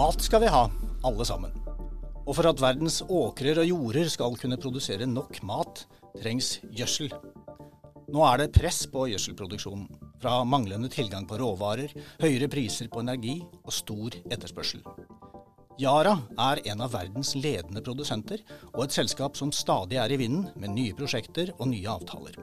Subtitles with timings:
[0.00, 0.62] Mat skal vi ha,
[1.04, 1.52] alle sammen.
[2.22, 5.82] Og for at verdens åkrer og jorder skal kunne produsere nok mat,
[6.14, 7.10] trengs gjødsel.
[8.08, 9.90] Nå er det press på gjødselproduksjonen,
[10.22, 11.92] fra manglende tilgang på råvarer,
[12.22, 14.80] høyere priser på energi og stor etterspørsel.
[15.82, 16.16] Yara
[16.48, 18.40] er en av verdens ledende produsenter,
[18.72, 22.40] og et selskap som stadig er i vinden med nye prosjekter og nye avtaler.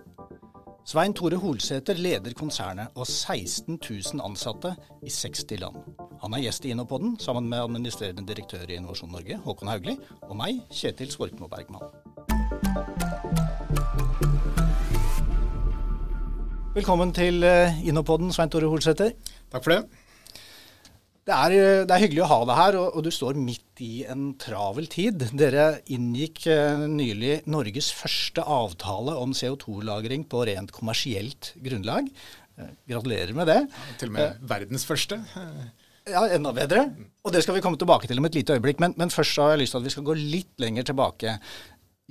[0.85, 5.96] Svein Tore Holsæter leder konsernet og 16 000 ansatte i 60 land.
[6.27, 9.93] Han er gjest i Innopodden sammen med administrerende direktør i Innovasjon Norge, Håkon Haugli,
[10.27, 11.85] og meg, Kjetil Svorkmo Bergman.
[16.75, 19.15] Velkommen til eh, Innopodden, Svein Tore Holsæter.
[19.53, 19.79] Takk for det.
[21.31, 23.85] Det er, eh, det er, hyggelig å ha deg her, og, og, du står midt
[23.87, 25.29] i en travel tid.
[25.31, 32.11] Dere inngikk eh, nylig Norges første avtale om CO2-lagring på rent kommersielt grunnlag.
[32.59, 33.61] Eh, gratulerer med det.
[33.63, 35.23] Ja, til og med eh, verdens første.
[36.07, 36.85] Ja, enda bedre.
[37.27, 38.79] Og det skal vi komme tilbake til om et lite øyeblikk.
[38.83, 41.35] Men, men først har jeg lyst til at vi skal gå litt lenger tilbake.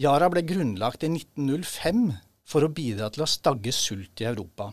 [0.00, 2.10] Yara ble grunnlagt i 1905
[2.46, 4.70] for å bidra til å stagge sult i Europa.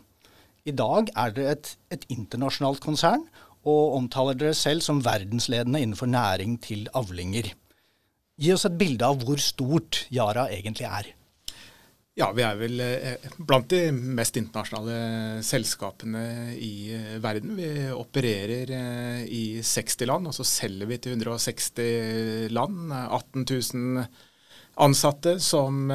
[0.68, 3.24] I dag er det et, et internasjonalt konsern
[3.64, 7.48] og omtaler dere selv som verdensledende innenfor næring til avlinger.
[8.40, 11.12] Gi oss et bilde av hvor stort Yara egentlig er.
[12.14, 17.56] Ja, vi er vel eh, blant de mest internasjonale selskapene i eh, verden.
[17.58, 22.94] Vi opererer eh, i 60 land, og så selger vi til 160 land.
[22.94, 24.06] 18 000
[24.84, 25.90] ansatte som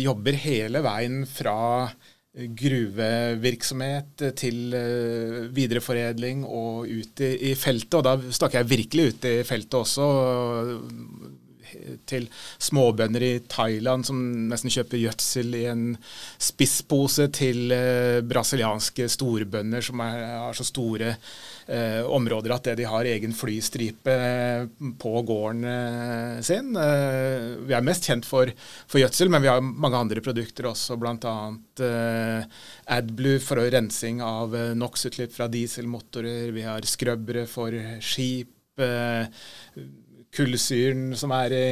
[0.00, 1.56] jobber hele veien fra
[2.32, 4.72] gruvevirksomhet til
[5.52, 7.98] videreforedling og ut i, feltet.
[7.98, 10.08] Og da snakker jeg virkelig ut i feltet også.
[12.08, 12.28] Til
[12.62, 15.84] småbønder i Thailand som nesten kjøper gjødsel i en
[16.42, 21.14] spisspose, til eh, brasilianske storbønder som er, har så store
[21.68, 24.64] eh, områder at de har egen flystripe eh,
[25.00, 26.72] på gården eh, sin.
[26.76, 28.50] Eh, vi er mest kjent for,
[28.86, 31.36] for, gjødsel, men vi har mange andre produkter også, bl.a.
[31.84, 32.60] Eh,
[32.98, 36.52] AdBlue for rensing av eh, NOx-utslipp fra dieselmotorer.
[36.56, 38.54] Vi har skrøbbere for skip.
[38.78, 39.26] Eh,
[40.34, 41.68] kullsyren som er i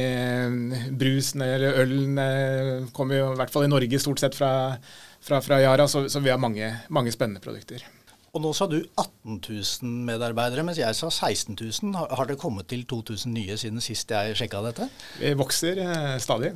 [0.97, 4.51] brusen eller ølen, kommer jo i hvert fall i Norge stort sett fra,
[5.23, 7.85] fra, fra Yara, så, så, vi har mange, mange spennende produkter.
[8.35, 11.95] Og nå sa du 18 000 medarbeidere, mens jeg sa 16 000.
[11.95, 14.89] Har det kommet til 2000 nye siden sist jeg sjekka dette?
[15.21, 16.51] Vi vokser eh, stadig.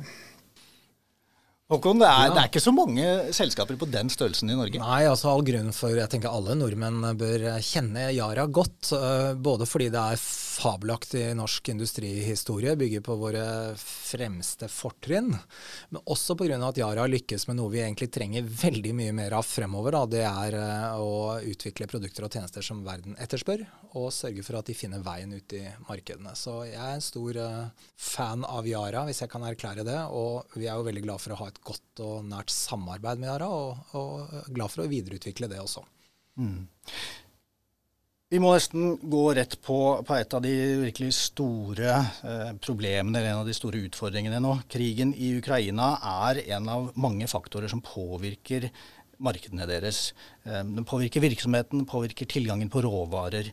[1.72, 2.30] Håkon, det er, ja.
[2.34, 4.78] det er, ikke så mange selskaper på den størrelsen i Norge?
[4.82, 8.92] Nei, altså all grunn for jeg tenker alle nordmenn bør kjenne Yara godt.
[8.92, 10.20] Eh, både fordi det er
[10.52, 13.44] fabelaktig norsk industrihistorie, bygger på våre
[13.80, 15.32] fremste fortrinn.
[15.90, 16.58] Men også pga.
[16.68, 19.96] at Yara lykkes med noe vi egentlig trenger veldig mye mer av fremover.
[19.96, 20.02] Da.
[20.16, 23.64] Det er eh, å utvikle produkter og tjenester som verden etterspør,
[23.96, 26.36] og sørge for at de finner veien ut i markedene.
[26.38, 29.98] Så jeg er en stor eh, fan av Yara, hvis jeg kan erklære det.
[30.12, 33.32] Og vi er jo veldig glad for å ha et godt og nært samarbeid med
[33.32, 35.84] Yara, og, og glad for å videreutvikle det også.
[36.40, 36.68] Mm.
[38.32, 39.76] Vi må nesten gå rett på,
[40.08, 40.52] på et av de
[40.86, 44.54] virkelig store eh, problemene, eller en av de store utfordringene nå.
[44.72, 45.90] Krigen i Ukraina
[46.24, 48.70] er en av mange faktorer som påvirker
[49.22, 50.14] markedene deres.
[50.48, 53.52] Eh, den påvirker virksomheten, påvirker tilgangen på råvarer.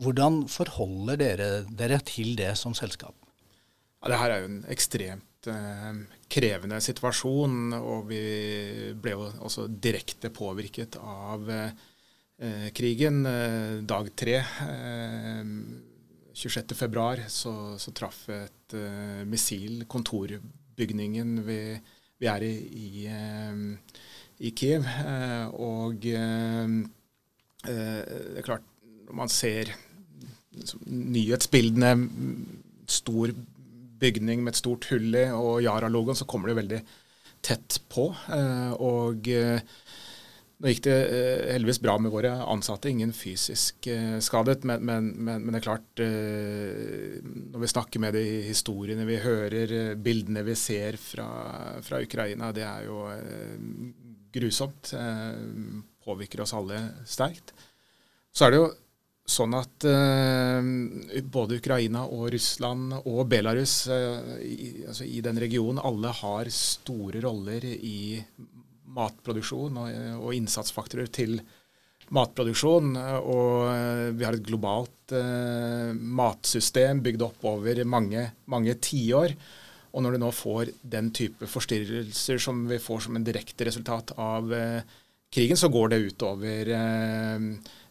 [0.00, 3.12] Hvordan forholder dere dere til det som selskap?
[4.00, 5.98] Ja, det her er jo en ekstremt Eh,
[6.28, 8.18] krevende situasjon, og vi
[9.00, 11.70] ble jo også direkte påvirket av eh,
[12.74, 13.26] krigen.
[13.26, 15.44] Eh, dag tre, eh,
[16.34, 21.58] 26.2, så, så traff et eh, missil kontorbygningen vi,
[22.18, 23.56] vi er i i, eh,
[24.38, 24.86] i Kiev.
[24.86, 25.98] Eh, og
[27.68, 28.62] det er klart,
[29.08, 29.72] når man ser
[30.86, 31.90] nyhetsbildene,
[32.88, 33.34] stor
[34.00, 36.80] bygning med et stort hull i og Yara-logoen, så kommer det veldig
[37.44, 38.08] tett på.
[38.34, 39.60] Eh, og eh,
[40.58, 43.88] nå gikk det eh, heldigvis bra med våre ansatte, ingen fysisk
[44.24, 44.64] skadet.
[44.66, 49.94] Men, men, men, men, det er klart, når vi snakker med de historiene vi hører,
[49.94, 51.28] bildene vi ser fra,
[51.84, 53.04] fra Ukraina, det er jo
[54.34, 54.92] grusomt.
[56.04, 57.54] Påvirker oss alle sterkt.
[58.34, 58.68] Så er det jo
[59.28, 59.84] sånn at
[61.28, 67.98] både Ukraina og Russland og Belarus altså i den regionen, alle har store roller i
[68.98, 71.38] matproduksjon og, og innsatsfaktorer til
[72.14, 72.92] matproduksjon.
[72.98, 79.32] Og uh, vi har et globalt matsystem bygd opp over mange, mange tiår.
[79.96, 84.12] Og når du nå får den type forstyrrelser som vi får som en direkte resultat
[84.20, 84.52] av
[85.30, 87.46] krigen, så går det utover uh,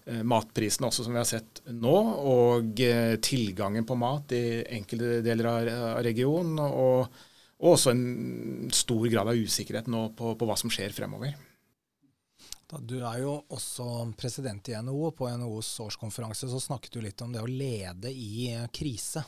[0.06, 1.95] eh, matprisene også, som vi har sett nå,
[2.31, 6.62] og eh, tilgangen på mat i enkelte deler av, av regionen.
[6.68, 7.24] Og,
[7.57, 11.33] og, også en stor grad av usikkerhet nå på, på hva som skjer fremover.
[12.83, 13.86] Du er jo også
[14.19, 15.13] president i NHO.
[15.15, 19.24] På NHOs årskonferanse så snakket du litt om det å lede i krise.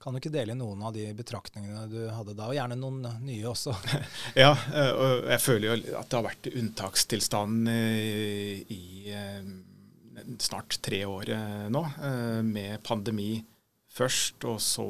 [0.00, 3.44] Kan du ikke dele noen av de betraktningene du hadde da, og gjerne noen nye
[3.48, 3.72] også?
[4.42, 8.82] ja, eh, og jeg føler jo at det har vært unntakstilstand i
[9.16, 9.46] eh,
[10.44, 11.84] snart tre år eh, nå,
[12.44, 13.38] med pandemi
[13.94, 14.88] først, og så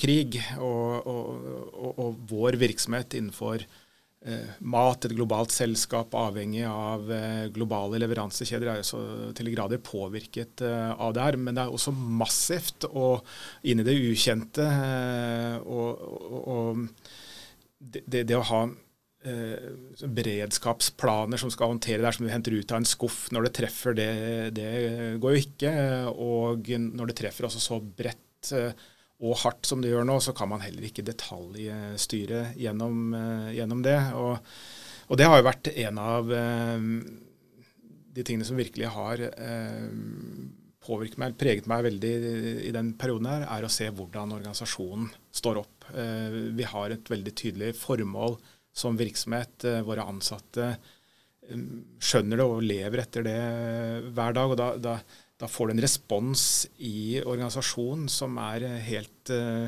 [0.00, 0.36] krig.
[0.58, 3.64] Og, og, og, og vår virksomhet innenfor
[4.24, 9.00] Eh, mat, et globalt selskap avhengig av eh, globale leveransekjeder, er jo så
[9.36, 11.36] til de grader påvirket eh, av det her.
[11.36, 13.20] Men det er også massivt og
[13.68, 14.64] inn i det ukjente.
[15.68, 16.80] Og, og, og
[17.78, 18.62] det, det, å ha
[19.24, 23.92] beredskapsplaner som skal håndtere det som du henter ut av en skuff når det treffer,
[23.96, 24.08] det,
[24.56, 24.68] det
[25.20, 25.72] går jo ikke.
[26.12, 28.44] Og når det treffer også så bredt
[29.22, 33.84] og hardt som det gjør nå, så kan man heller ikke detaljstyre gjennom, eh, gjennom
[33.84, 33.98] det.
[34.18, 34.34] Og,
[35.06, 36.88] og, det har jo vært en av eh,
[38.14, 39.86] de tingene som virkelig har eh,
[40.84, 42.12] påvirket meg, preget meg veldig
[42.66, 45.86] i den perioden her, er å se hvordan organisasjonen står opp.
[45.94, 48.36] Vi har et veldig tydelig formål
[48.76, 49.64] som virksomhet.
[49.86, 50.74] Våre ansatte
[52.04, 53.40] skjønner det og lever etter det
[54.12, 54.52] hver dag.
[54.52, 54.98] og da, da
[55.40, 56.44] da får du en respons
[56.78, 59.66] i organisasjonen som er helt uh,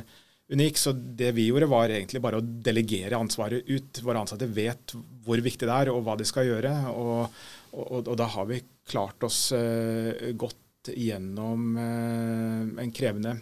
[0.53, 0.79] unik.
[0.79, 4.03] Så det vi gjorde, var egentlig bare å delegere ansvaret ut.
[4.07, 4.95] Våre ansatte vet
[5.27, 6.73] hvor viktig det er, og hva de skal gjøre.
[6.93, 7.43] Og,
[7.75, 13.41] og, og da har vi klart oss uh, godt gjennom uh, en krevende,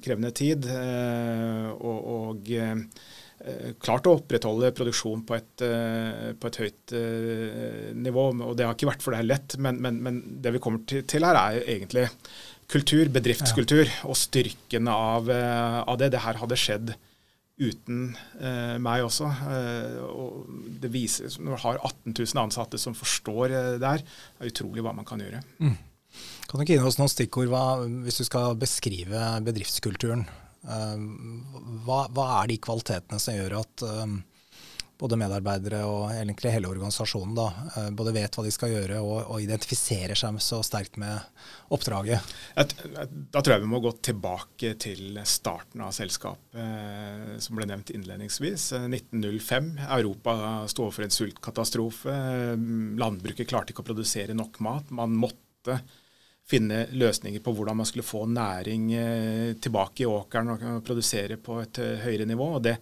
[0.00, 0.64] krevende tid.
[1.84, 2.76] og, og Eh,
[3.82, 8.26] klart å opprettholde produksjon på et, eh, på et høyt eh, nivå.
[8.46, 10.84] og Det har ikke vært for det er lett, men, men, men, det vi kommer
[10.88, 12.08] til, her, er egentlig
[12.72, 16.14] kultur, bedriftskultur, og styrken av, av, det.
[16.14, 16.94] Det her hadde skjedd
[17.60, 18.14] uten
[18.82, 19.28] meg også.
[20.08, 20.46] Og
[20.80, 24.82] det viser, Når du har 18 000 ansatte som forstår det her, det er utrolig
[24.82, 25.44] hva man kan gjøre.
[25.60, 25.76] Mm.
[26.48, 27.66] Kan du ikke gi oss noen stikkord hva,
[28.06, 30.24] hvis du skal beskrive bedriftskulturen?
[30.64, 31.00] Eh,
[31.84, 34.22] hva, hva, er de kvalitetene som gjør at um,
[35.00, 39.16] både medarbeidere og egentlig hele organisasjonen da, uh, både vet hva de skal gjøre og,
[39.26, 41.18] og, identifiserer seg så sterkt med
[41.74, 42.32] oppdraget?
[42.54, 48.70] Da tror jeg vi må gå tilbake til starten av selskapet, som ble nevnt innledningsvis.
[48.86, 49.74] 1905.
[49.98, 50.36] Europa
[50.70, 52.16] sto overfor en sultkatastrofe.
[53.00, 54.94] Landbruket klarte ikke å produsere nok mat.
[54.94, 55.82] Man måtte
[56.48, 61.62] finne løsninger på hvordan man skulle få næring eh, tilbake i åkeren og produsere på
[61.62, 62.50] et eh, høyere nivå.
[62.58, 62.76] og det,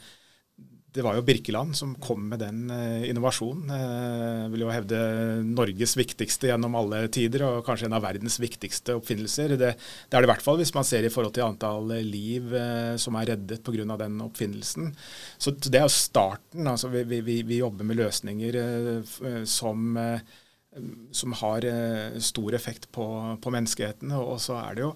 [0.93, 3.71] det var jo Birkeland som kom med den eh, innovasjonen.
[3.71, 4.99] Jeg vil jo hevde
[5.47, 9.55] Norges viktigste gjennom alle tider, og kanskje en av verdens viktigste oppfinnelser.
[9.55, 12.53] Det, det er det i hvert fall hvis man ser i forhold til antall liv
[12.99, 13.97] som er reddet pga.
[14.03, 14.91] den oppfinnelsen.
[15.39, 16.67] Så det er jo starten.
[16.67, 18.59] altså Vi, vi, vi jobber med løsninger
[19.47, 19.95] som
[21.13, 23.07] som har eh, stor effekt på,
[23.43, 24.13] på menneskeheten.
[24.17, 24.93] Og så er det jo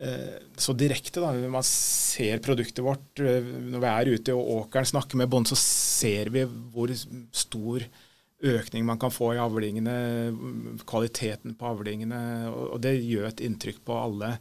[0.00, 1.22] eh, så direkte.
[1.22, 3.08] da, Man ser produktet vårt.
[3.20, 6.92] Eh, når vi er ute og åkeren, snakker med bonden, så ser vi hvor
[7.36, 7.84] stor
[8.40, 9.94] økning man kan få i avlingene,
[10.88, 12.22] kvaliteten på avlingene.
[12.72, 14.38] Og det gjør et inntrykk på alle.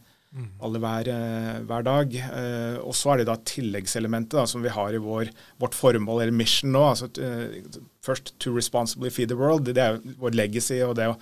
[0.62, 2.16] Alle hver, eh, hver dag.
[2.16, 5.32] Eh, og så er det da tilleggselementet da, som vi har i vår,
[5.62, 6.84] vårt formål, eller mission nå.
[6.92, 7.64] altså eh,
[8.06, 9.66] Først to responsibly feed the world.
[9.66, 11.18] Det er vår legacy og det å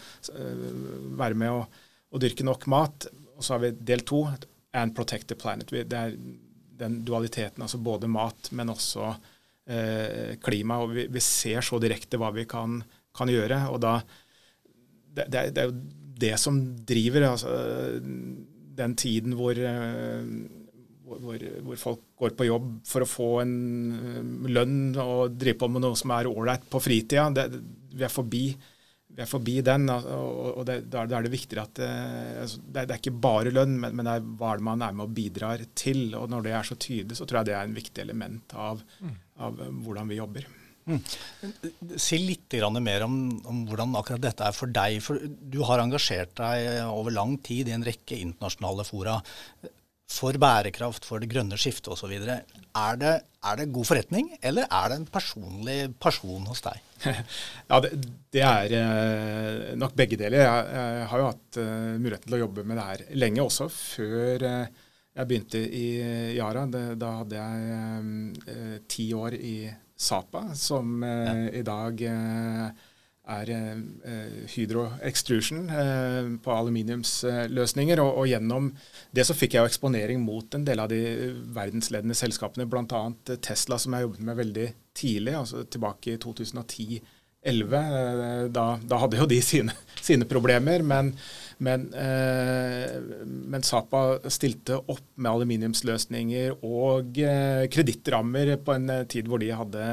[1.17, 1.63] være med å,
[2.11, 3.07] å dyrke nok mat.
[3.37, 4.25] Og så har vi del to,
[4.77, 5.71] and protect the planet.
[5.71, 6.13] Det er
[6.77, 9.07] den dualiteten, altså både mat, men også
[9.71, 10.81] eh, klima.
[10.83, 12.81] og vi, vi, ser så direkte hva vi kan,
[13.15, 13.63] kan gjøre.
[13.71, 13.95] og da
[15.17, 15.79] det, det, det er jo
[16.27, 17.31] det som driver.
[17.31, 17.55] altså
[18.77, 20.23] den tiden hvor, eh,
[21.07, 23.53] hvor, hvor, folk går på jobb for å få en
[23.97, 27.29] eh, lønn og drive på med noe som er ålreit på fritida.
[27.33, 27.47] Det,
[27.93, 28.43] vi, er forbi,
[29.13, 29.89] vi er forbi den.
[29.89, 33.77] og, det, Da er det viktigere at eh, altså, det, det, er ikke bare lønn,
[33.79, 36.09] men, men det er hva man er med og bidrar til.
[36.19, 38.83] og Når det er så tydelig, så tror jeg det er en viktig element av,
[39.01, 39.17] mm.
[39.47, 40.47] av hvordan vi jobber.
[40.87, 41.01] Mm.
[41.99, 45.01] Si litt mer om, om, hvordan akkurat dette er for deg.
[45.03, 49.17] For du har engasjert deg over lang tid i en rekke internasjonale fora
[50.07, 52.13] for bærekraft, for det grønne skiftet osv.
[52.15, 53.13] Er, det,
[53.43, 56.83] er det god forretning, eller er det en personlig person hos deg?
[57.67, 57.91] Ja, det,
[58.31, 60.45] det er eh, nok begge deler.
[60.45, 63.67] Jeg, jeg har jo hatt uh, muligheten til å jobbe med det her lenge, også
[63.73, 65.85] før jeg begynte i
[66.37, 66.63] Yara.
[66.71, 69.57] Da hadde jeg ti år i
[69.97, 72.67] Sapa, som eh, i dag eh,
[73.27, 73.49] er
[74.53, 75.65] Hydro Extrusion
[76.39, 77.99] på aluminiumsløsninger.
[77.99, 78.69] Og, og, gjennom
[79.11, 81.01] det så fikk jeg jo eksponering mot en del av de
[81.51, 83.01] verdensledende selskapene, bl.a.
[83.43, 87.01] Tesla, som jeg jobbet med veldig tidlig, altså tilbake i 2010
[87.47, 88.49] 2011.
[88.49, 91.13] Da, da, hadde jo de sine, sine problemer, men,
[91.57, 99.29] men, eh, men, Sapa stilte opp med aluminiumsløsninger og eh, kredittrammer på en eh, tid
[99.29, 99.87] hvor de hadde,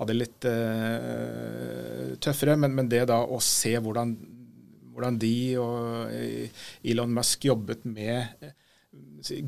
[0.00, 2.58] hadde litt eh, tøffere.
[2.60, 4.14] Men, men, det da å se hvordan,
[4.92, 8.52] hvordan de og eh, Elon Musk jobbet med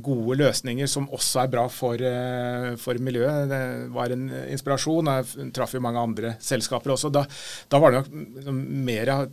[0.02, 3.48] gode løsninger som også er bra for, eh, for, miljøet.
[3.50, 3.62] Det
[3.94, 5.12] var en inspirasjon.
[5.12, 7.12] Jeg traff jo mange andre selskaper også.
[7.12, 7.26] Da,
[7.68, 9.28] da var det nok liksom, mer av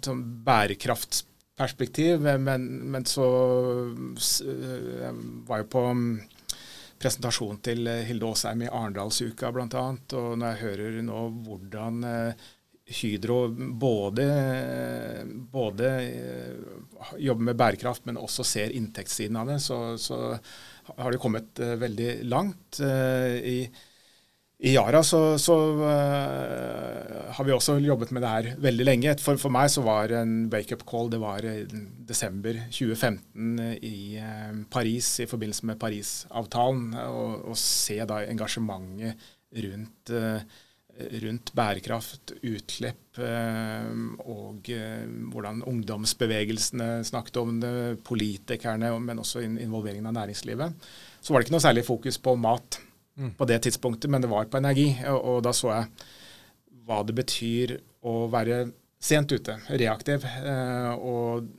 [1.58, 2.44] sånn.
[2.44, 3.28] Men, men, så
[4.18, 6.12] jeg eh, var jo på mm,
[7.02, 9.88] presentasjon til Hilde Aasheim i Arendalsuka bl.a.
[10.20, 12.48] Og når jeg hører nå hvordan eh,
[12.88, 14.26] Hydro både,
[15.52, 20.38] både, eh, jobber med bærekraft, men også ser inntektssiden av det, så, så
[20.96, 22.80] har de kommet veldig langt.
[22.80, 23.66] I,
[24.58, 29.16] i, Yara så, så uh, har vi også jobbet med det her veldig lenge.
[29.22, 31.56] For, for meg så var en wake-up call det var i
[32.10, 33.98] desember 2015 i
[34.74, 36.96] Paris i forbindelse med Parisavtalen.
[36.98, 39.30] Å se da engasjementet
[39.68, 40.16] rundt
[40.98, 43.86] rundt bærekraft, utslipp uh,
[44.26, 47.74] og eh, hvordan ungdomsbevegelsene snakket om det,
[48.08, 50.90] politikerne, men også involveringen av næringslivet.
[51.22, 52.80] Så var det ikke noe særlig fokus på mat
[53.18, 53.34] mm.
[53.38, 54.90] på det tidspunktet, men det var på energi.
[55.12, 56.08] Og, da så jeg
[56.88, 57.76] hva det betyr
[58.08, 58.62] å være
[59.00, 60.24] sent ute, reaktiv.
[60.24, 61.50] Eh, og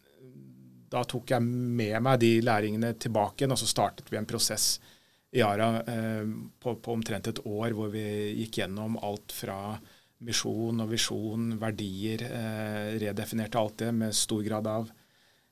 [0.89, 4.79] da tok jeg med meg de læringene tilbake igjen, og så startet vi en prosess
[5.37, 6.25] Yara eh,
[6.61, 8.05] på, på, omtrent et år hvor vi
[8.41, 9.77] gikk gjennom alt fra
[10.25, 14.89] misjon og visjon, verdier, eh, redefinerte alt det med stor grad av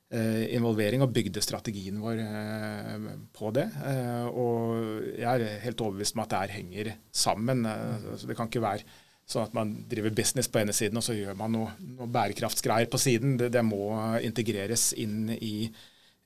[0.07, 3.65] involvering, og bygde strategien vår eh, på det.
[3.91, 7.67] Eh, og jeg er helt overbevist om at det her henger sammen.
[7.67, 8.87] Eh, så det kan ikke være
[9.27, 12.87] sånn at man driver business på ene siden, og så gjør man noe, noe bærekraftsgreier
[12.93, 13.35] på siden.
[13.41, 13.91] Det, det må
[14.23, 15.57] integreres inn i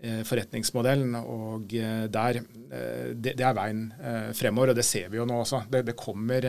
[0.00, 1.12] Eh, forretningsmodellen.
[1.18, 3.82] Og eh, der, eh, det, det, er veien
[4.36, 5.66] fremover, og det ser vi jo nå også.
[5.68, 6.46] Det, det kommer,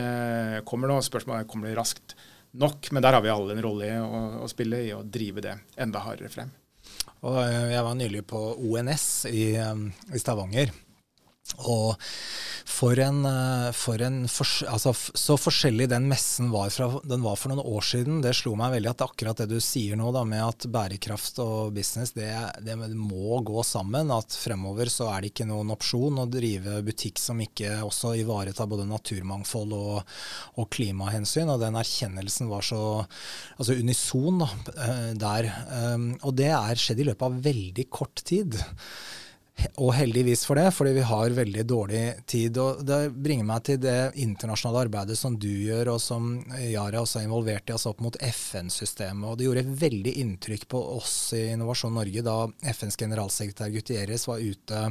[0.64, 1.00] kommer, nå.
[1.04, 2.16] Spørsmålet er kommer det raskt
[2.56, 5.56] nok, men der har vi alle en rolle å, å spille i å drive det
[5.80, 6.52] enda hardere frem.
[7.22, 7.38] Og
[7.70, 10.72] jeg var nylig på ONS i, i Stavanger.
[11.66, 11.98] Og
[12.72, 17.36] for en, eh, for en for, altså, Så forskjellig den messen var fra den var
[17.36, 20.22] for noen år siden, det slo meg veldig at akkurat det du sier nå da,
[20.24, 22.30] med at bærekraft og business det,
[22.64, 24.10] det, må gå sammen.
[24.14, 28.70] At fremover så er det ikke noen opsjon å drive butikk som ikke også ivaretar
[28.70, 30.14] både naturmangfold og,
[30.56, 31.50] og klimahensyn.
[31.52, 32.82] Og den erkjennelsen var så
[33.58, 34.52] altså unison da,
[34.86, 35.50] eh, der.
[35.94, 38.58] Um, og det er skjedd i løpet av veldig kort tid.
[39.78, 42.56] Og heldigvis for det, fordi vi har veldig dårlig tid.
[42.58, 47.20] og Det bringer meg til det internasjonale arbeidet som du gjør, og som Yara også
[47.20, 49.28] er involvert i, altså opp mot FN-systemet.
[49.28, 52.36] og Det gjorde veldig inntrykk på oss i Innovasjon Norge da
[52.74, 54.82] FNs generalsekretær Gutierrez var ute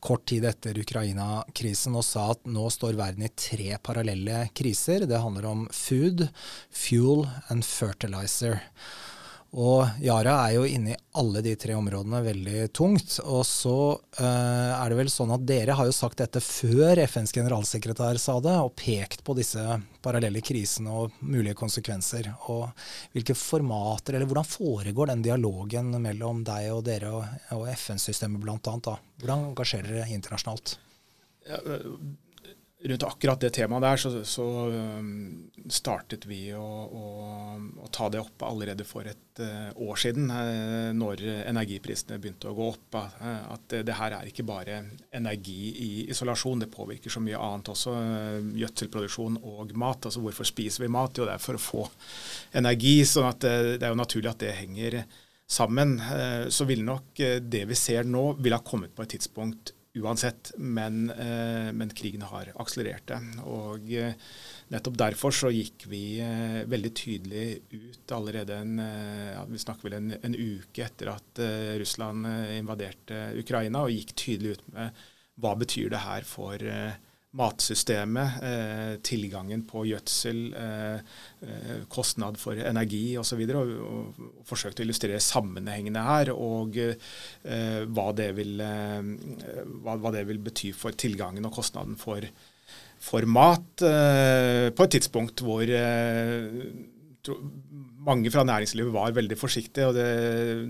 [0.00, 5.06] kort tid etter Ukraina-krisen og sa at nå står verden i tre parallelle kriser.
[5.06, 6.28] Det handler om food,
[6.72, 8.62] fuel and fertilizer.
[9.58, 13.16] Og Yara er jo inne i alle de tre områdene veldig tungt.
[13.24, 17.34] Og så uh, er det vel sånn at dere har jo sagt dette før FNs
[17.34, 19.64] generalsekretær sa det, og pekt på disse
[20.04, 22.30] parallelle krisene og mulige konsekvenser.
[22.52, 22.68] Og
[23.16, 27.26] hvilke formater, eller hvordan foregår den dialogen mellom deg og dere og,
[27.58, 28.46] og FN-systemet?
[28.62, 28.96] Da?
[29.18, 30.78] Hvordan engasjerer dere internasjonalt?
[31.48, 31.58] Ja,
[32.82, 37.02] rundt akkurat det temaet der, så, så um, startet vi å, å,
[37.76, 42.54] å, ta det opp allerede for et uh, år siden, uh, når energiprisene begynte å
[42.56, 42.96] gå opp.
[42.96, 44.80] Uh, at det, her er ikke bare
[45.16, 47.96] energi i isolasjon, det påvirker så mye annet også.
[48.62, 50.08] Gjødselproduksjon og mat.
[50.08, 51.20] altså Hvorfor spiser vi mat?
[51.20, 51.88] Jo, det er for å få
[52.56, 53.00] energi.
[53.04, 55.02] sånn at det, er jo naturlig at det henger
[55.50, 55.98] sammen.
[56.48, 60.52] Så ville nok det vi ser nå, ville ha kommet på et tidspunkt uansett.
[60.56, 63.20] Men, eh, men, krigen har akselerert det.
[63.48, 64.14] Og eh,
[64.70, 70.12] nettopp derfor så gikk vi eh, veldig tydelig ut allerede en, ja, vi vel en,
[70.22, 71.42] en, uke etter at
[71.80, 75.06] Russland invaderte Ukraina, og gikk tydelig ut med
[75.40, 76.60] hva betyr det her for
[77.38, 80.98] matsystemet, eh, tilgangen på gjødsel, eh,
[81.46, 83.42] eh kostnad for energi osv.
[83.54, 89.12] Og, og, og forsøkt å illustrere sammenhengene her og eh, hva, det vil, eh,
[89.84, 92.26] hva, hva, det vil, bety for tilgangen og kostnaden for,
[92.98, 95.70] for mat eh, på et tidspunkt hvor
[98.00, 99.86] mange fra næringslivet var veldig forsiktige.
[99.86, 100.10] og det,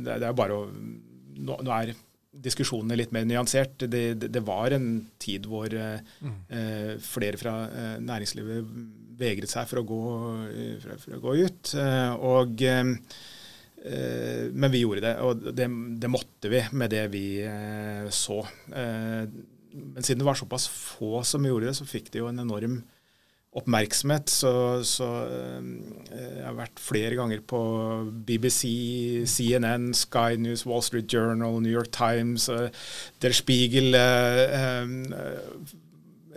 [0.05, 1.95] det er bare å nå, nå, er
[2.31, 3.83] diskusjonene litt mer nyansert.
[3.83, 4.89] Det, det, det var en
[5.23, 6.37] tid hvor mm.
[6.49, 8.75] eh, flere fra eh, næringslivet
[9.21, 10.01] vegret seg for å gå,
[10.83, 11.75] for, for å gå ut.
[11.81, 12.93] Eh, og, eh,
[14.53, 15.67] men vi gjorde det, og det,
[16.03, 18.43] det, måtte vi med det vi eh, så.
[18.69, 22.83] men siden det var såpass få som gjorde det, så fikk det jo en enorm
[23.59, 24.31] oppmerksomhet.
[24.31, 24.53] Så,
[24.87, 25.09] så
[26.11, 27.61] jeg har vært flere ganger på
[28.27, 32.49] BBC, CNN, Sky News, Wall Street Journal, New York Times,
[33.21, 33.97] Der Spiegel.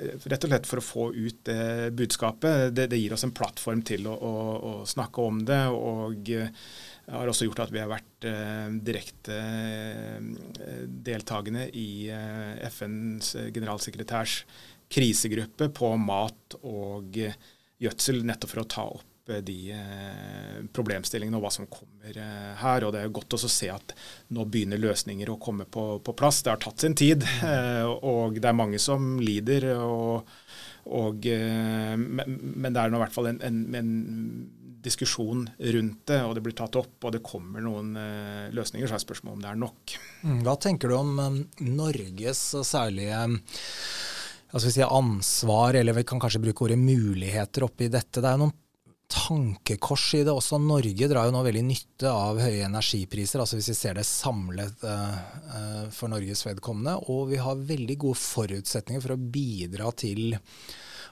[0.03, 2.73] Rett og slett for å få ut det budskapet.
[2.75, 5.61] Det, det gir oss en plattform til å, å, å, snakke om det.
[5.69, 6.33] og
[7.11, 14.37] har også gjort at vi har vært eh, direkte eh, deltakende i eh, FNs generalsekretærs
[14.93, 17.17] krisegruppe på mat og
[17.83, 19.71] gjødsel, nettopp for å ta opp de
[20.75, 22.17] problemstillingene og hva som kommer
[22.59, 22.83] her.
[22.83, 23.93] og Det er godt å se at
[24.35, 26.41] nå begynner løsninger å komme på, på plass.
[26.43, 27.23] Det har tatt sin tid,
[28.03, 29.69] og det er mange som lider.
[29.79, 30.27] og,
[30.91, 33.93] og men det er nå i hvert fall en, en, en
[34.83, 37.95] diskusjon rundt det, og det blir tatt opp, og det kommer noen
[38.51, 39.99] løsninger, så er spørsmålet om det er nok.
[40.27, 43.23] Mm, hva tenker du om Norges særlige
[44.61, 48.21] si ansvar, eller vi kan kanskje bruke ordet muligheter oppi dette?
[48.21, 48.57] Det er jo noen
[49.13, 50.33] tankekors i det.
[50.33, 54.05] Også Norge drar jo nå veldig nytte av høye energipriser, altså hvis vi ser det
[54.07, 56.97] samlet uh, for Norges vedkommende.
[57.13, 60.37] Og vi har veldig gode forutsetninger for å bidra til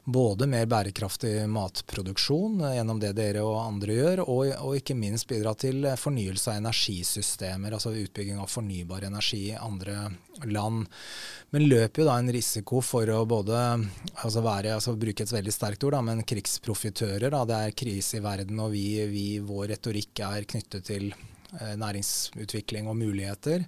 [0.03, 5.27] både mer bærekraftig matproduksjon eh, gjennom det dere og andre gjør, og, og, ikke minst
[5.29, 10.09] bidra til fornyelse av energisystemer, altså utbygging av fornybar energi i andre
[10.49, 10.87] land.
[11.53, 13.59] Men løper jo da en risiko for å både
[14.23, 17.29] altså være, altså bruke et veldig sterkt ord, da, men krigsprofitører.
[17.29, 17.43] Da.
[17.45, 21.40] Det er krise i verden, og vi, vi, vår retorikk er knyttet til Eh,
[21.79, 23.65] næringsutvikling og muligheter.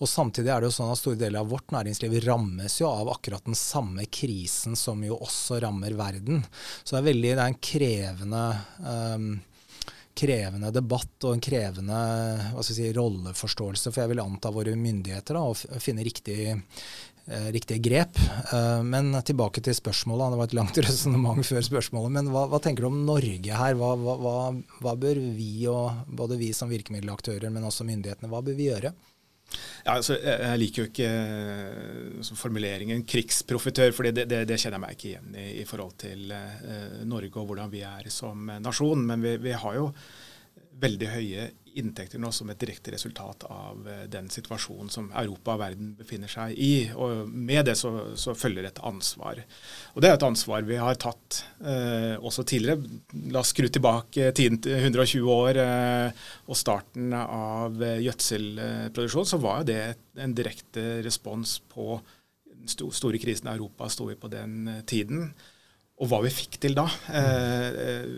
[0.00, 3.10] Og Samtidig er det jo sånn at store deler av vårt næringsliv rammes jo av
[3.12, 6.44] akkurat den samme krisen som jo også rammer verden.
[6.82, 8.46] Så det er, veldig, det er en krevende
[8.86, 9.28] um,
[10.16, 11.98] krevende debatt og en krevende
[12.64, 13.90] si, rolleforståelse.
[13.90, 18.18] For jeg vil anta våre myndigheter da, å finne riktig Eh, riktige grep.
[18.52, 20.32] Eh, men tilbake til spørsmålet.
[20.32, 22.14] Det var et langt resonnement før spørsmålet.
[22.18, 23.74] Men hva, hva, tenker du om Norge her?
[23.78, 24.38] Hva, hva,
[24.82, 28.94] hva, bør vi, og både vi som virkemiddelaktører, men også myndighetene, hva bør vi gjøre?
[29.86, 31.10] Ja, altså, jeg liker jo ikke
[32.18, 35.94] uh, formuleringen 'krigsprofitør', for det, det, det, kjenner jeg meg ikke igjen i i forhold
[36.02, 36.32] til
[37.06, 39.06] Norge og hvordan vi er som nasjon.
[39.06, 39.92] Men vi, vi har jo
[40.80, 45.60] veldig høye inntekter nå som et direkte resultat av eh, den situasjonen som Europa og
[45.60, 46.88] verden befinner seg i.
[46.96, 49.42] Og med det så, så følger et ansvar.
[49.92, 52.80] Og det er et ansvar vi har tatt eh, også tidligere.
[53.34, 59.40] La oss skru tilbake tiden til 120 år eh, og starten av eh, gjødselproduksjon, så
[59.44, 59.82] var det
[60.16, 61.98] en direkte respons på
[62.66, 65.30] den store krisen Europa sto vi på den eh, tiden.
[65.96, 66.84] Og hva vi fikk til da.
[67.08, 68.08] Eh,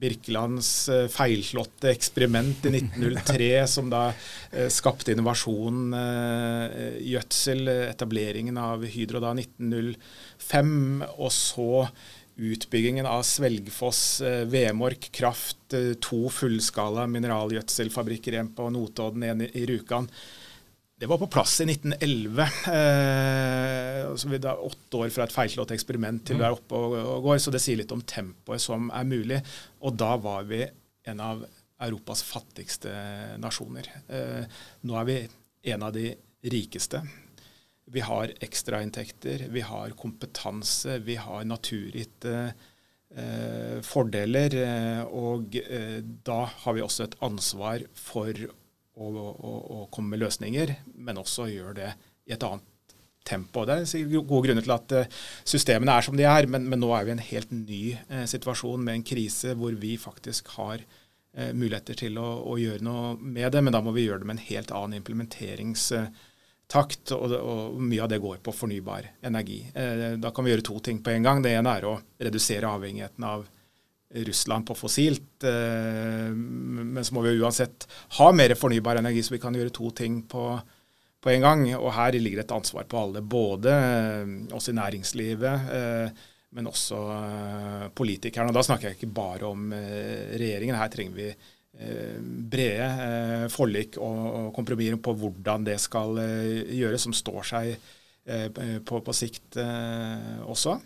[0.00, 4.10] Birkelands eh, feilslåtte eksperiment i 1903, som da
[4.50, 10.76] eh, skapte innovasjon, eh, gjødsel, etableringen av Hydro da 1905,
[11.16, 11.70] og så
[12.36, 14.20] utbyggingen av Svelgfoss,
[14.52, 15.72] Vemork Kraft,
[16.04, 20.10] to fullskala mineralgjødselfabrikker, en på Notodden, en i Rjukan.
[20.98, 22.42] Det var på plass i 1911.
[22.72, 26.94] Eh, altså vi da åtte år fra et feilslått eksperiment til vi er oppe og,
[26.96, 29.42] og, går, så det sier litt om tempoet som er mulig.
[29.84, 30.62] Og da var vi
[31.06, 31.44] en av
[31.84, 32.94] Europas fattigste
[33.42, 33.90] nasjoner.
[34.08, 34.48] Eh,
[34.88, 35.18] nå er vi
[35.74, 36.08] en av de
[36.48, 37.02] rikeste.
[37.92, 44.56] Vi har ekstrainntekter, vi har kompetanse, vi har naturgitte eh, fordeler.
[44.64, 48.48] Eh, og eh, da har vi også et ansvar for
[48.96, 51.90] og, og, og komme med løsninger, men også gjøre det
[52.26, 52.64] i et annet
[53.26, 53.64] tempo.
[53.66, 55.08] Det er gode grunner til at eh,
[55.44, 58.26] systemene er som de er, men, men nå er vi i en helt ny eh,
[58.30, 63.16] situasjon med en krise hvor vi faktisk har eh, muligheter til å, å, gjøre noe
[63.18, 67.04] med det, men da må vi gjøre det med en helt annen implementeringstakt.
[67.16, 69.60] Og, og mye av det går på fornybar energi.
[69.74, 71.38] Eh, da kan vi gjøre to ting på en gang.
[71.42, 73.40] Det ene er å redusere avhengigheten av
[74.14, 75.44] Russland på fossilt.
[75.44, 77.88] Eh, men så må vi uansett
[78.18, 80.46] ha mer fornybar energi, så vi kan gjøre to ting på,
[81.22, 81.66] på en gang.
[81.78, 86.24] Og her ligger et ansvar på alle, både eh, oss i næringslivet, eh,
[86.56, 87.00] men også
[87.98, 88.48] politikerne.
[88.48, 90.78] Og da snakker jeg ikke bare om regjeringen.
[90.78, 91.26] Her trenger vi
[92.48, 97.74] brede forlik og kompromisser på hvordan det skal gjøres, som står seg
[98.88, 99.58] på, på sikt
[100.48, 100.78] også.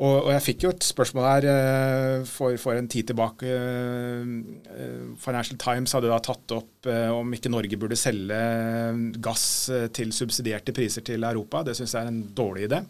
[0.00, 3.52] Og, og, jeg fikk jo et spørsmål her uh, for, for, en tid tilbake.
[3.52, 8.38] Uh, Financial Times hadde da tatt opp uh, om ikke Norge burde selge
[9.20, 9.44] gass
[9.96, 11.60] til subsidierte priser til Europa.
[11.66, 12.84] Det syns jeg er en dårlig idé.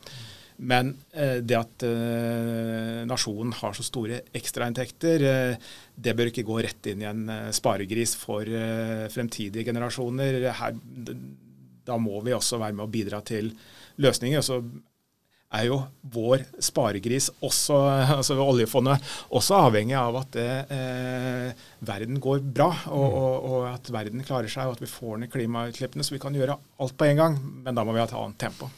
[0.60, 1.82] Men det at
[3.08, 5.22] nasjonen har så store ekstrainntekter,
[5.96, 7.22] det bør ikke gå rett inn i en
[7.56, 8.44] sparegris for
[9.08, 10.36] fremtidige generasjoner.
[10.58, 10.76] Her,
[11.88, 13.48] da må vi også være med å bidra til
[14.04, 14.42] løsninger.
[14.42, 14.60] Og så
[15.50, 15.80] er jo
[16.14, 17.76] vår sparegris, også,
[18.16, 19.02] altså oljefondet,
[19.34, 23.16] også avhengig av at det, eh, verden går bra, og, mm.
[23.22, 26.06] og, og, at verden klarer seg, og at vi får ned klimautslippene.
[26.06, 28.38] Så vi kan gjøre alt på en gang, men da må vi ha et annet
[28.40, 28.70] tempo.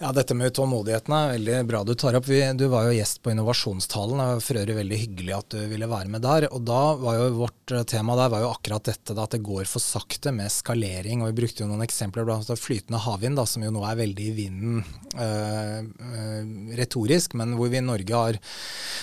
[0.00, 2.26] Ja, Dette med utålmodigheten er veldig bra du tar opp.
[2.26, 4.18] Vi, du var jo gjest på Innovasjonstalen.
[4.18, 6.48] Det var for øvrig veldig hyggelig at du ville være med der.
[6.50, 9.44] og da var jo Vårt eh, tema der var jo akkurat dette, da, at det
[9.46, 11.22] går for sakte med skalering.
[11.22, 12.56] og Vi brukte jo noen eksempler, bl.a.
[12.58, 15.78] flytende havvind, da, som jo nå er veldig i vinden øh,
[16.10, 18.40] øh, retorisk, men hvor vi i Norge har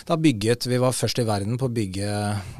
[0.08, 2.12] da bygget Vi var først i verden på å bygge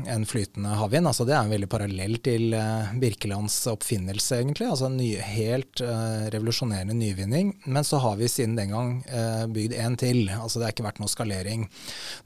[0.08, 1.10] en flytende havvind.
[1.10, 4.72] altså Det er en veldig parallell til øh, Birkelands oppfinnelse, egentlig.
[4.72, 5.84] altså En ny, helt
[6.32, 7.58] revolusjonerende nyvinning.
[7.66, 10.24] Men så har vi vi siden den gang eh, bygd en til.
[10.36, 11.66] Altså det har ikke vært noe skalering.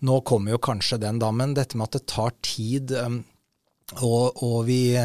[0.05, 3.21] Nå kommer jo kanskje den da, men dette med at det tar tid, eh,
[4.01, 4.97] og, og vi,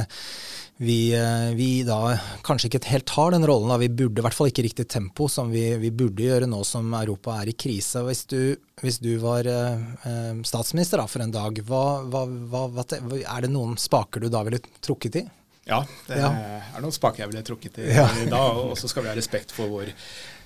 [0.81, 2.15] vi, eh, vi, da
[2.47, 3.69] kanskje ikke helt tar den rollen.
[3.69, 3.77] Da.
[3.83, 6.89] Vi burde i hvert fall ikke riktig tempo som vi, vi, burde gjøre nå som
[6.97, 8.01] Europa er i krise.
[8.07, 8.41] Hvis du,
[8.81, 12.87] hvis du var eh, statsminister da, for en dag, hva, hva, hva,
[13.21, 15.27] er det noen spaker du da ville trukket i?
[15.71, 16.31] Ja, det ja.
[16.75, 18.07] er noen spaker jeg ville trukket i ja.
[18.31, 18.43] da.
[18.67, 19.91] Og så skal vi ha respekt for hvor,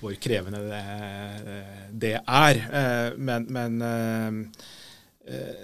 [0.01, 0.81] hvor krevende det,
[2.05, 2.61] det, er.
[2.81, 5.63] Eh, men, men eh,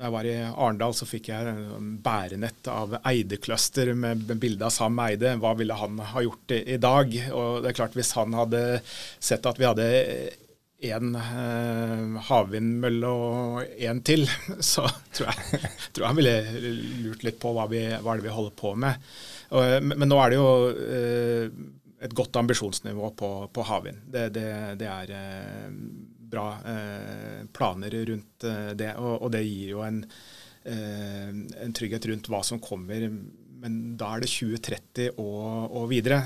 [0.00, 4.72] da jeg var i Arendal, så fikk jeg en bærenett av Eide-cluster med bilde av
[4.72, 5.34] Sam Eide.
[5.42, 7.12] Hva ville han ha gjort i, i dag?
[7.36, 8.62] Og det er klart, hvis han hadde
[9.20, 9.90] sett at vi hadde
[10.80, 14.24] én eh, havvindmølle og én til,
[14.72, 15.60] så tror jeg,
[15.92, 16.36] tror jeg ville
[17.04, 19.10] lurt litt på hva, vi, hva det vi holder på med.
[19.50, 21.44] Og, men, men, nå er det jo eh,
[22.00, 24.06] et godt ambisjonsnivå på, på havvind.
[24.08, 24.48] Det, det,
[24.80, 25.68] det, er eh,
[26.30, 30.00] bra eh, planer rundt eh, det, og, og, det gir jo en,
[30.64, 33.08] eh, en, trygghet rundt hva som kommer.
[33.60, 36.22] Men da er det 2030 og, og videre.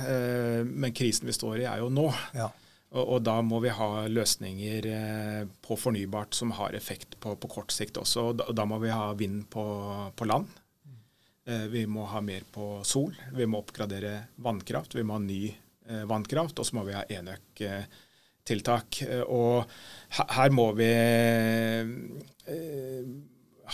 [0.69, 2.07] men krisen vi står i, er jo nå.
[2.37, 2.47] Ja.
[2.95, 7.51] Og, og, da må vi ha løsninger eh, på fornybart som har effekt på, på
[7.51, 8.29] kort sikt også.
[8.31, 9.65] Og da, da, må vi ha vind på,
[10.15, 10.47] på land.
[11.51, 13.17] Eh, vi må ha mer på sol.
[13.35, 14.15] Vi må oppgradere
[14.47, 14.95] vannkraft.
[14.95, 16.63] Vi må ha ny eh, vannkraft.
[16.63, 19.03] Og så må vi ha enøktiltak.
[19.27, 19.67] Og
[20.21, 20.91] her, må vi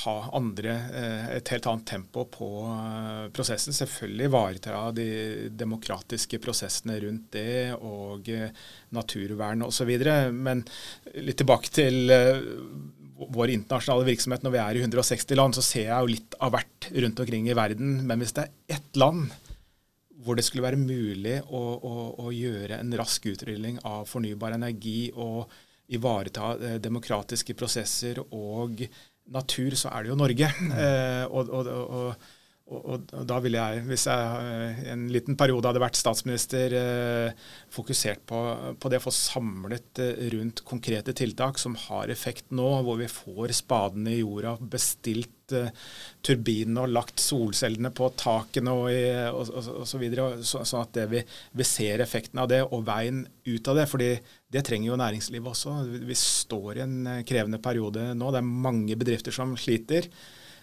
[0.05, 3.75] ha andre, eh, et helt annet tempo på eh, prosessen.
[3.77, 5.09] Selvfølgelig ivareta de
[5.51, 8.55] demokratiske prosessene rundt det og eh,
[8.97, 9.93] naturvern osv.
[10.37, 10.65] Men
[11.21, 12.13] litt tilbake til
[13.21, 14.45] vår internasjonale virksomhet.
[14.47, 17.49] Når vi er i 160 land, så ser jeg jo litt av hvert rundt omkring
[17.51, 18.01] i verden.
[18.09, 19.31] Men hvis det er ett land
[20.21, 21.93] hvor det skulle være mulig å, å,
[22.27, 25.49] å gjøre en rask utrulling av fornybar energi og
[25.91, 28.85] ivareta demokratiske prosesser og
[29.31, 30.53] natur, så er det jo Norge.
[30.81, 32.29] Eh, og, og, og,
[32.71, 38.23] og, da ville jeg, hvis jeg eh, en liten periode hadde vært statsminister, eh, fokusert
[38.31, 38.41] på,
[38.81, 43.11] på, det å få samlet eh, rundt konkrete tiltak som har effekt nå, hvor vi
[43.11, 45.71] får spadene i jorda, bestilt eh,
[46.27, 50.85] turbinene og lagt solcellene på takene og, i, og, og, og så videre, så, sånn
[50.85, 51.23] at vi,
[51.57, 53.87] vi, ser effekten av det og veien ut av det.
[53.91, 54.11] fordi
[54.51, 55.77] det trenger jo næringslivet også.
[56.09, 58.31] Vi står i en eh, krevende periode nå.
[58.35, 60.11] Det er mange bedrifter som sliter.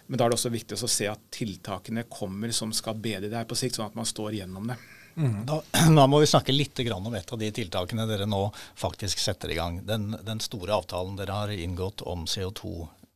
[0.08, 3.36] Men da er det også viktig å se at tiltakene kommer som skal bedre det
[3.36, 4.78] her på sikt, sånn at man står gjennom det.
[5.18, 5.46] Mm.
[5.46, 5.62] Da,
[5.98, 8.46] da, må vi snakke litt om et av de tiltakene dere nå
[8.78, 9.82] faktisk setter i gang.
[9.86, 12.26] Den, den store avtalen dere har inngått om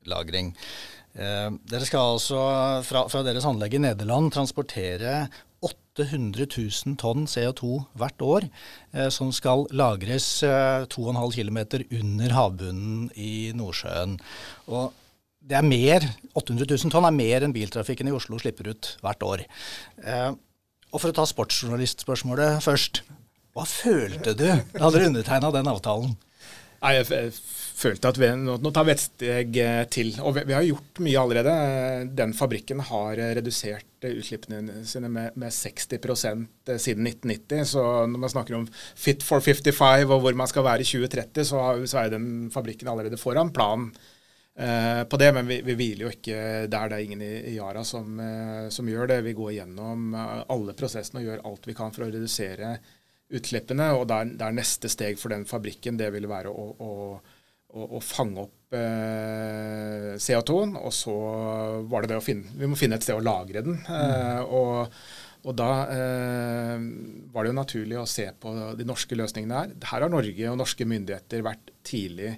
[0.03, 0.53] CO2-lagring.
[1.15, 2.43] Eh, dere skal altså
[2.87, 5.29] fra, fra, deres anlegg i Nederland transportere
[5.63, 8.49] 800 000 tonn CO2 hvert år,
[8.95, 11.61] eh, som skal lagres eh, 2,5 km
[12.01, 14.19] under havbunnen i Nordsjøen.
[14.69, 14.93] Og
[15.43, 19.23] det er mer, 800 000 tonn er mer enn biltrafikken i Oslo slipper ut hvert
[19.23, 19.45] år.
[20.03, 20.33] Eh,
[20.93, 23.01] og For å ta sportsjournalistspørsmålet først.
[23.53, 26.17] Hva følte du da dere undertegna den avtalen?
[26.83, 27.33] Nei, jeg
[27.83, 30.13] følte at vi, nå, nå tar vi et steg eh, til.
[30.23, 31.55] Og vi, vi, har gjort mye allerede.
[32.19, 36.47] Den fabrikken har eh, redusert eh, utslippene sine med, med 60%
[36.79, 37.67] siden 1990.
[37.75, 41.47] Så når man snakker om Fit for 55 og hvor man skal være i 2030,
[41.51, 43.91] så, så er den fabrikken allerede foran planen
[44.55, 45.33] eh, på det.
[45.37, 46.41] Men vi, vi, hviler jo ikke
[46.73, 46.89] der.
[46.89, 49.23] Det er ingen i, i Yara som, eh, som, gjør det.
[49.29, 52.77] Vi går gjennom alle prosessene og gjør alt vi kan for å redusere
[53.33, 53.93] utslippene.
[53.99, 56.93] Og der, der, neste steg for den fabrikken det vil være å, å,
[57.73, 60.79] å, å fange opp eh, CO2-en.
[60.81, 61.17] Og så
[61.91, 63.81] var det det å finne Vi må finne et sted å lagre den.
[63.89, 64.47] Mm.
[64.47, 65.03] og,
[65.43, 66.87] og da eh,
[67.35, 69.77] var det jo naturlig å se på de norske løsningene her.
[69.91, 72.37] Her har Norge og norske myndigheter vært tidlig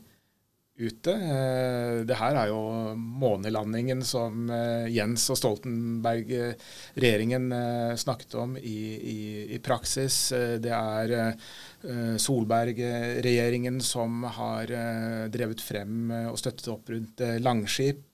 [0.75, 1.13] ute.
[1.15, 8.99] Eh, det her er jo månelandingen som eh, Jens og Stoltenberg-regjeringen eh, snakket om i,
[8.99, 10.33] i, i, praksis.
[10.35, 11.35] Det er
[12.21, 14.71] Solberg-regjeringen som har
[15.33, 18.07] drevet frem og støttet opp rundt Langskip.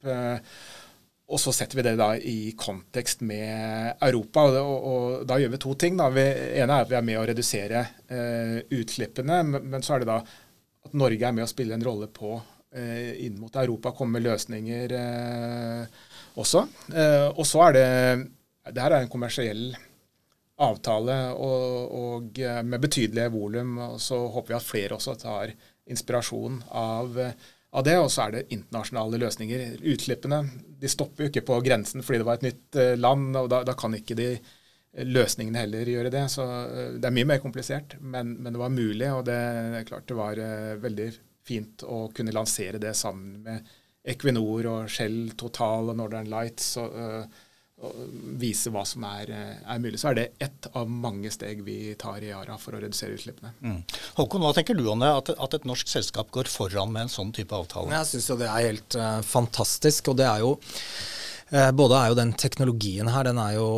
[1.31, 4.49] Og så setter vi det da i kontekst med Europa.
[4.51, 6.01] Og, og, og da gjør vi to ting.
[6.17, 6.25] Vi,
[6.59, 10.11] ene er at vi er med å redusere eh, utslippene, men, men, så er det
[10.11, 12.35] da at Norge er med å spille en rolle på
[12.75, 16.03] eh, inn mot Europa, komme med løsninger eh,
[16.41, 16.65] også.
[16.91, 17.87] Eh, og så er det
[18.71, 19.71] det her er en kommersiell
[20.61, 23.79] avtale og, og eh, med betydelige volum.
[23.87, 25.55] Og så håper vi at flere også tar
[25.91, 27.19] inspirasjon av,
[27.71, 27.97] av det.
[28.01, 29.81] Og så er det internasjonale løsninger.
[29.95, 30.43] Utslippene
[30.81, 33.63] de stopper jo ikke på grensen fordi det var et nytt eh, land, og da,
[33.67, 34.31] da kan ikke de
[35.07, 36.25] løsningene heller gjøre det.
[36.33, 39.11] Så eh, det er mye mer komplisert, men, men det var mulig.
[39.17, 39.41] Og det,
[39.81, 40.47] er klart det var
[40.85, 41.11] veldig
[41.47, 43.77] fint å kunne lansere det sammen med
[44.11, 46.77] Equinor og Shell, Total og Northern Lights.
[46.81, 46.93] Og
[48.41, 50.01] vise hva som er, er, mulig.
[50.01, 53.55] Så er det ett av mange steg vi tar i Yara for å redusere utslippene.
[53.65, 53.79] Mm.
[54.19, 57.15] Håkon, hva tenker du om det, at, at, et norsk selskap går foran med en
[57.15, 57.93] sånn type avtale?
[57.95, 60.13] Jeg syns jo det er helt uh, fantastisk.
[60.13, 61.20] og det er jo Eh,
[61.51, 63.69] både er jo den teknologien her den er jo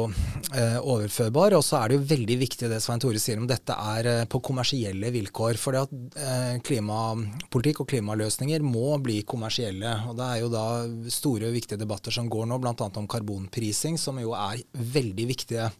[0.52, 3.72] eh, overførbar, og så er det jo veldig viktig det Svein Tore sier om dette
[3.72, 5.58] er eh, på kommersielle vilkår.
[5.60, 9.94] For at eh, klimapolitikk og klimaløsninger må bli kommersielle.
[10.10, 10.66] og Det er jo da
[11.12, 12.74] store og viktige debatter som går nå, bl.a.
[12.76, 15.70] om karbonprising, som jo er veldig viktige.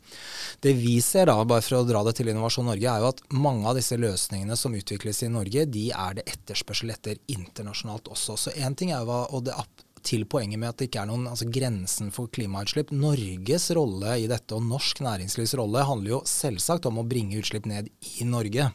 [0.63, 3.25] Det vi ser da, bare for å dra det til Innovasjon Norge, er jo at
[3.37, 8.39] mange av disse løsningene som utvikles i Norge, de er det etterspørsel etter internasjonalt også.
[8.39, 9.57] Så én ting er jo, og det
[10.07, 12.93] til poenget med at det ikke er noen altså grensen for klimautslipp.
[12.95, 17.69] Norges rolle i dette, og norsk næringslivs rolle, handler jo selvsagt om å bringe utslipp
[17.71, 18.71] ned i Norge.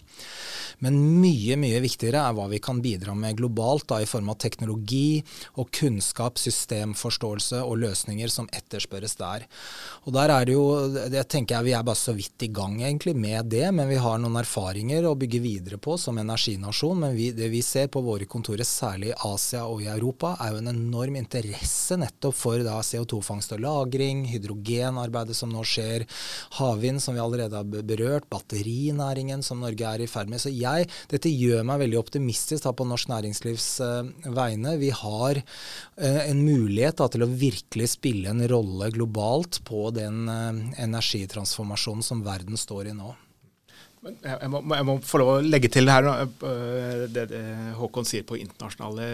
[0.84, 4.38] Men mye mye viktigere er hva vi kan bidra med globalt, da, i form av
[4.42, 5.24] teknologi
[5.58, 9.48] og kunnskap, systemforståelse og løsninger som etterspørres der.
[10.06, 10.66] Og der er det jo,
[11.10, 13.98] det tenker jeg Vi er bare så vidt i gang egentlig med det, men vi
[14.02, 17.02] har noen erfaringer å bygge videre på som energinasjon.
[17.08, 20.54] Men vi, det vi ser på våre kontorer, særlig i Asia og i Europa, er
[20.54, 26.06] jo en enorm interesse nettopp for CO2-fangst og -lagring, hydrogenarbeidet som nå skjer,
[26.60, 30.41] havvind som vi allerede har berørt, batterinæringen som Norge er i ferd med.
[30.41, 34.77] Så jeg, dette gjør meg veldig optimistisk da, på norsk næringslivs uh, vegne.
[34.82, 40.27] Vi har uh, en mulighet da, til å virkelig spille en rolle globalt på den
[40.30, 43.13] uh, energitransformasjonen som verden står i nå.
[44.07, 46.05] Jeg må, jeg må, få lov å legge til her
[47.10, 47.41] det, det
[47.79, 49.07] Håkon sier på internasjonale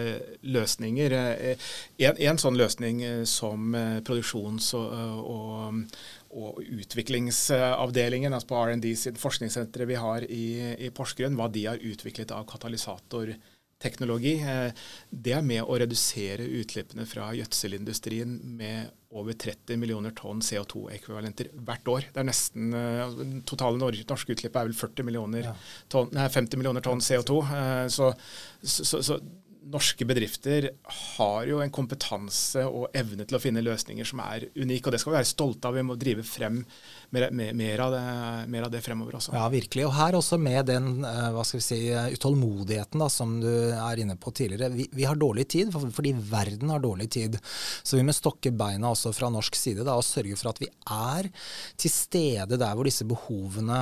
[0.54, 1.14] løsninger.
[1.16, 3.72] En, en sånn løsning som
[4.04, 5.96] produksjons- og, og,
[6.36, 10.44] og utviklingsavdelingen, altså på R&D forskningssenteret vi har i,
[10.76, 13.40] i, Porsgrunn, hva de har utviklet av katalysatorteknologi,
[14.42, 21.52] eh, det er med å redusere utslippene fra gjødselindustrien med over 30 millioner tonn CO2-ekvivalenter
[21.66, 22.08] hvert år.
[22.10, 23.12] Det er nesten, uh,
[23.46, 25.52] Totale norske utslipp er vel 40 millioner
[25.92, 27.38] tonn, nei, 50 millioner tonn CO2.
[27.46, 28.10] Uh, så,
[28.58, 29.20] så, så,
[29.70, 30.68] norske bedrifter
[31.16, 35.00] har jo en kompetanse og evne til å finne løsninger som er unik, og det
[35.02, 35.78] skal vi være stolte av.
[35.78, 36.60] Vi må drive frem
[37.14, 38.02] mer, mer, av, det,
[38.52, 39.34] mer av, det, fremover også.
[39.36, 39.86] Ja, virkelig.
[39.88, 41.80] Og her også med den eh, hva skal vi si,
[42.16, 44.72] utålmodigheten da, som du er inne på tidligere.
[44.74, 47.38] Vi, vi har dårlig tid, fordi verden har dårlig tid.
[47.82, 50.70] Så vi må stokke beina også fra norsk side da, og sørge for at vi
[50.70, 51.30] er
[51.80, 53.80] til stede der hvor disse behovene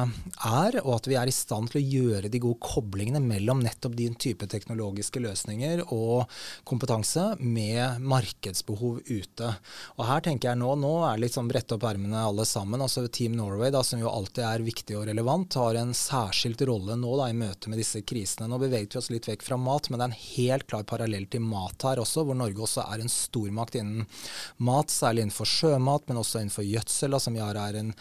[0.48, 3.96] er, og at vi er i stand til å gjøre de gode koblingene mellom nettopp
[3.98, 6.28] din type teknologiske løsninger og
[6.68, 9.50] kompetanse med markedsbehov ute.
[9.96, 12.82] Og her tenker jeg nå, nå er det litt sånn brette opp ermene alle sammen.
[12.82, 16.96] altså Team Norway, da, som jo alltid er viktig og relevant, har en særskilt rolle
[16.98, 18.48] nå da, i møte med disse krisene.
[18.50, 21.26] Nå beveget vi oss litt vekk fra mat, men det er en helt klar parallell
[21.32, 24.06] til mat her også, hvor Norge også er en stormakt innen
[24.62, 27.94] mat, særlig innenfor sjømat, men også innenfor gjødsel, da, som Yara er en,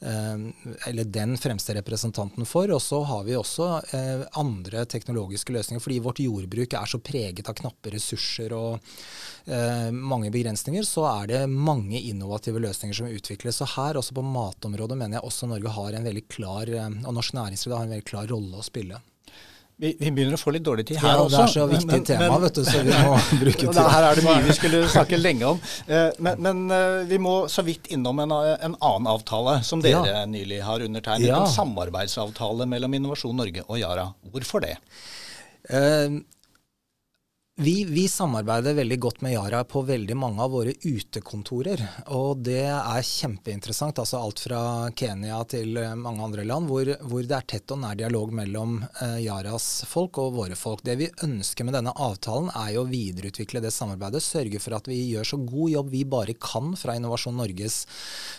[0.00, 2.70] eh, den fremste representanten for.
[2.74, 7.15] Og så har vi også eh, andre teknologiske løsninger, fordi vårt jordbruk er så preget
[7.24, 8.76] av knappe ressurser og
[9.46, 13.62] eh, mange begrensninger, så er det mange innovative løsninger som utvikles.
[13.64, 17.18] Og her også på matområdet mener jeg også Norge har en veldig klar, eh, og
[17.18, 19.02] norsk næringsliv har en veldig klar rolle å spille.
[19.78, 21.36] Vi, vi, begynner å få litt dårlig tid her ja, også.
[21.36, 23.80] Det er så viktig men, tema, vet du, så vi må bruke tid.
[23.92, 25.60] Her er det mye vi skulle snakke lenge om.
[25.84, 30.14] Eh, men, men eh, vi må så vidt innom en, en annen avtale som dere
[30.14, 30.22] ja.
[30.32, 31.28] nylig har undertegnet.
[31.28, 31.42] Ja.
[31.42, 34.08] En samarbeidsavtale mellom Innovasjon Norge og Yara.
[34.32, 34.78] Hvorfor det?
[37.58, 41.80] Vi, vi, samarbeider veldig godt med Yara på veldig mange av våre utekontorer.
[42.12, 43.96] Og det er kjempeinteressant.
[43.96, 44.58] altså Alt fra
[44.92, 48.74] Kenya til eh, mange andre land, hvor, hvor det er tett og nær dialog mellom
[48.84, 50.82] eh, Yaras folk og våre folk.
[50.84, 54.20] Det vi ønsker med denne avtalen, er jo å videreutvikle det samarbeidet.
[54.20, 57.78] Sørge for at vi gjør så god jobb vi bare kan fra Innovasjon Norges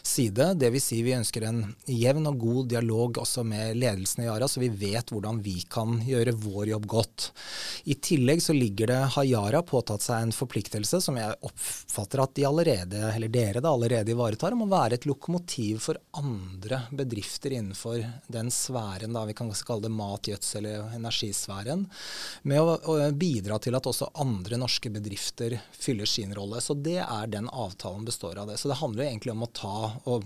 [0.06, 0.52] side.
[0.62, 0.92] Dvs.
[0.92, 4.70] Si vi ønsker en jevn og god dialog også med ledelsen i Yara, så vi
[4.86, 7.32] vet hvordan vi kan gjøre vår jobb godt.
[7.90, 12.34] I tillegg så ligger det har Yara påtatt seg en forpliktelse som jeg oppfatter at
[12.38, 17.56] de allerede, eller dere da, allerede ivaretar, om å være et lokomotiv for andre bedrifter
[17.58, 21.86] innenfor den sfæren, da, vi kan kalle det mat, gjødsel eller energisfæren,
[22.48, 26.62] med å, å, bidra til at også andre norske bedrifter fyller sin rolle.
[26.64, 28.60] Så det er den avtalen består av det.
[28.62, 30.20] Så det handler egentlig om å ta, å,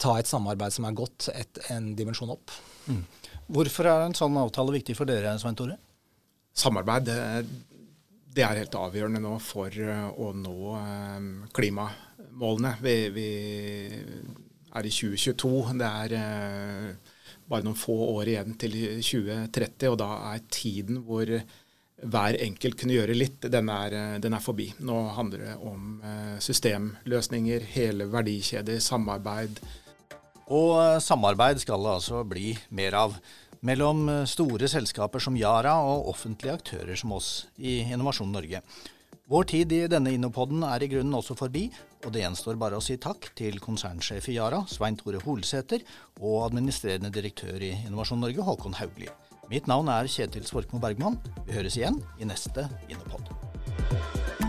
[0.00, 2.54] ta et samarbeid som er godt, et, en dimensjon opp.
[2.88, 3.04] Mm.
[3.48, 5.78] Hvorfor er en sånn avtale viktig for dere, Svein Tore?
[6.58, 7.18] Samarbeid det,
[8.34, 12.74] det er helt avgjørende nå for eh, å nå eh, klimamålene.
[12.84, 13.30] Vi, vi
[14.76, 15.54] er i 2022.
[15.80, 17.14] Det er eh,
[17.48, 21.32] bare noen få år igjen til 2030, og da er tiden hvor
[21.98, 24.68] hver enkelt kunne gjøre litt, den er, den er forbi.
[24.86, 25.96] Nå handler det om
[26.44, 29.58] systemløsninger, hele verdikjeder, samarbeid.
[30.54, 33.16] Og samarbeid skal det altså bli mer av
[33.66, 38.62] mellom eh, store selskaper som Yara og offentlige aktører som oss i Innovasjon Norge.
[39.28, 41.66] Vår tid i denne Innopoden er i grunnen også forbi,
[42.06, 45.84] og det gjenstår bare å si takk til konsernsjef i Yara, Svein Tore Holsæter,
[46.22, 49.10] og administrerende direktør i Innovasjon Norge, Håkon Haugli.
[49.52, 51.20] Mitt navn er Kjetil Svorkmo Bergman.
[51.44, 54.47] Vi høres igjen i neste Innopod.